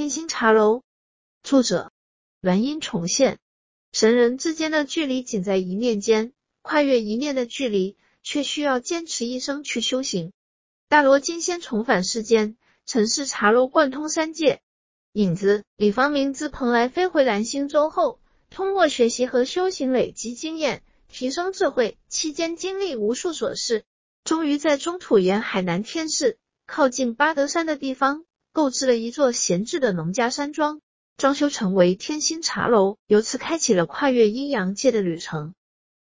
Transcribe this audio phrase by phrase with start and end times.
[0.00, 0.80] 天星茶楼，
[1.42, 1.92] 作者
[2.40, 3.38] 栾音重现。
[3.92, 10.32] 神人之间的距离仅在一念间，跨越一念的距离，却需要坚持一生去修行。
[10.88, 14.62] 大罗金仙重返世间，尘世茶楼贯通三界。
[15.12, 23.84] 影子李方明自蓬莱飞回蓝星洲后，通过学习和修行累积经验，提升智慧，期间经历无数琐事，
[24.24, 28.24] 终于在中土沿海南天市靠近巴德山的地方。
[28.52, 30.80] 购置了一座闲置的农家山庄，
[31.16, 35.54] 装修成为天星茶楼，由此开启了跨越阴阳界的旅程。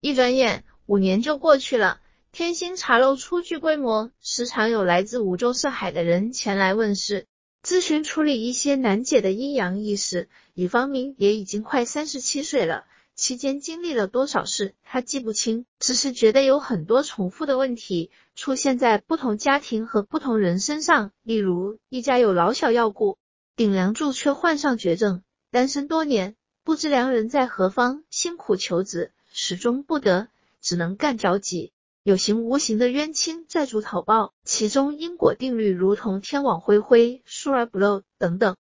[0.00, 2.00] 一转眼，五年就过去了。
[2.32, 7.26] 天星茶楼初具规模，时常有来自五洲四海的人前来问事，
[7.62, 10.28] 咨询处理一些难解的阴阳意识。
[10.54, 12.84] 李方明也已经快三十七岁了。
[13.20, 21.12] 期间经历了多少事，他记不清，只是觉得有很多重复的问题出现在不同家庭和不同人身上。
[21.22, 23.18] 例如，一家有老小要顾，
[23.56, 26.34] 顶梁柱却患上绝症，单身多年，
[26.64, 30.28] 不知良人在何方，辛苦求子，始终不得，
[30.62, 31.74] 只能干着急。
[32.02, 38.56] 有形无形的冤亲债主讨报，其中因果定律如同天网恢恢，疏而不漏等等。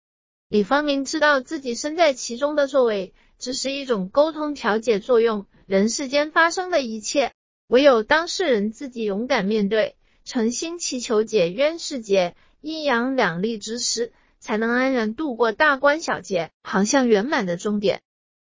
[0.49, 3.13] 李方明知道自己身在其中的作为。
[3.39, 7.33] 只是一种沟通调解作用，人世间发生的一切，
[7.67, 18.01] 唯有当事人自己勇敢面对，诚心祈求解冤释结，阴阳两立之时，才能安然度过大关小劫，航向圆满的终点。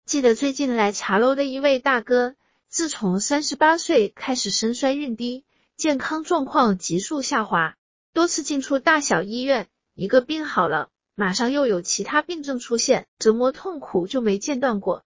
[0.05, 2.35] 记得最近来茶楼的一位大哥，
[2.69, 5.45] 自从三十八岁开始身衰运低，
[5.77, 7.77] 健康状况急速下滑，
[8.13, 10.89] 多次进出大小医院，一个病好了。
[11.15, 15.03] 马上又有其他病症出现，折磨痛苦就没间断过。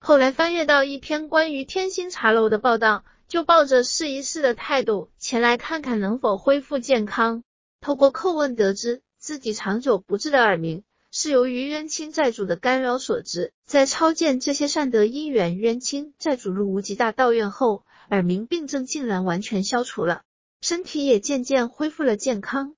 [0.00, 7.44] 后来翻阅到一篇关于天星茶楼的报道，就抱着试一试的态度前来看看能否恢复健康。
[7.80, 13.52] 透过叩问得知，自己长久不治的耳鸣是由于冤亲债主的干扰所致。
[13.64, 20.22] 在超荐这些善德因缘冤亲债主入无极大道院后，耳鸣病症竟然完全消除了，
[20.60, 22.74] 身体也渐渐恢复了健康。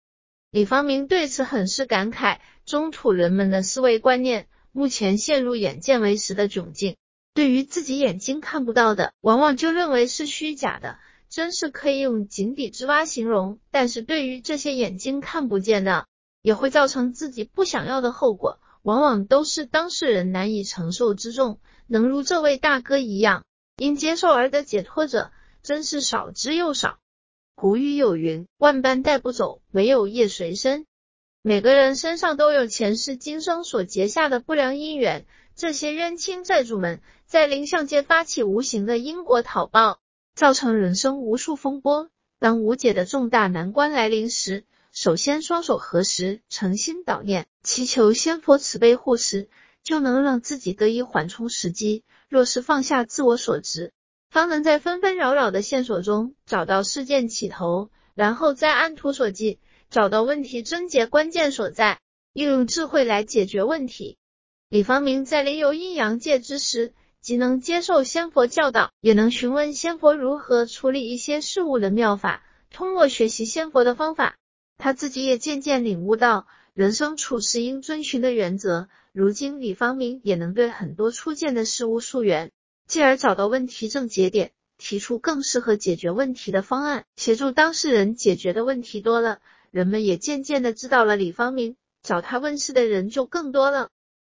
[0.56, 2.38] 李方明对此很是感慨。
[2.64, 6.96] 中土人们的思维观念目前陷入眼见为实的窘境，
[7.34, 13.58] 对于自己眼睛看不到的，往往就认为是虚假的，真是可以用井底之蛙形容。
[13.70, 16.06] 但是对于这些眼睛看不见的，
[16.40, 21.60] 也会造成自己不想要的后果，往往都是当事人难以承受之重。
[21.86, 23.44] 能如这位大哥一样，
[23.76, 26.96] 因接受而得解脱者，真是少之又少。
[27.58, 30.84] 古语有云：万般带不走，唯有业随身。
[31.40, 35.24] 每个人身上都有前世今生所结下的不良因缘，
[35.54, 40.00] 这些冤亲债主们在灵相界发起无形的因果讨报，
[40.34, 42.10] 造成人生无数风波。
[42.38, 49.48] 当无解的重大难关来临时，首先双手合十，诚心祷念，祈求仙佛慈悲护持，
[49.82, 52.04] 就能让自己得以缓冲时机。
[52.28, 53.94] 若是放下自我所执，
[54.30, 59.58] 方能在纷纷扰扰的线索中找到事件起头，然后再按图索骥。
[59.88, 62.00] 找到问题症结关键所在，
[62.32, 64.18] 运用智慧来解决问题。
[64.68, 72.44] 李方明在临游阴阳界之时，既能接受仙佛教导，也能询问仙佛如何处理一些事物的妙法。
[72.68, 74.36] 通过学习仙佛的方法，
[74.76, 78.88] 他自己也渐渐领悟到人生处事应遵循的原则。
[79.12, 82.50] 如今，李方明也能对很多初见的事物溯源，
[82.86, 89.40] 继而找到问题症结点，提出更适合解决问题的方案，协助当事人解决的问题多了。
[89.72, 93.90] 人们也渐渐的知道了李方明，找他问事的人就更多了。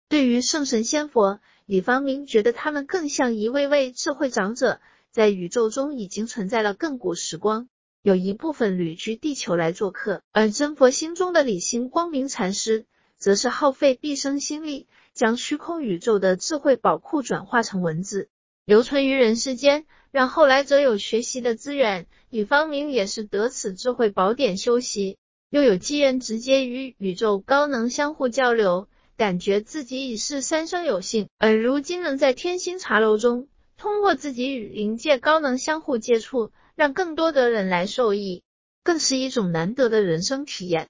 [0.09, 4.81] 对于圣神仙佛，李方明觉得他们更像一位位智慧长者，
[5.11, 7.69] 在宇宙中已经存在了亘古时光，
[8.03, 10.23] 有一部分旅居地球来做客。
[10.31, 12.87] 而真佛心中的李心光明禅师，
[13.19, 18.29] 则是耗费毕生心力，将虚空宇宙的智慧宝库转化成文字，
[18.67, 19.87] 留存于人世间。
[20.11, 25.19] 让后来者有学习的资源，李方明也是得此智慧宝典修习。
[25.51, 31.29] 又有机缘直接与宇宙高能相互交流，感觉自己已是三生有幸。
[31.39, 33.47] 而如今能在天星茶楼中，
[33.77, 38.43] 通过自己与灵界高能相互接触，让更多的人来受益，
[38.83, 40.89] 更是一种难得的人生体验。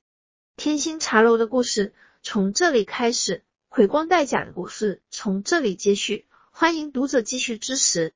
[0.56, 1.92] 天星茶楼的故事
[2.22, 6.24] 从这里开始，回光带甲的故事从这里接续，
[6.58, 8.14] 欢迎读者继续支持。